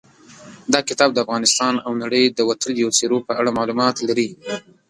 [0.73, 4.27] دا کتاب د افغانستان او نړۍ د وتلیو څېرو په اړه معلومات لري.